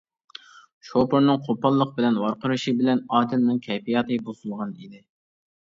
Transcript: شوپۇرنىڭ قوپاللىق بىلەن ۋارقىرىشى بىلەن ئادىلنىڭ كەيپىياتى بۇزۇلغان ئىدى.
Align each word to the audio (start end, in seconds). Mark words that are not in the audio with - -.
شوپۇرنىڭ 0.87 1.43
قوپاللىق 1.49 1.91
بىلەن 1.99 2.17
ۋارقىرىشى 2.23 2.73
بىلەن 2.81 3.05
ئادىلنىڭ 3.19 3.63
كەيپىياتى 3.69 4.21
بۇزۇلغان 4.31 4.77
ئىدى. 4.79 5.07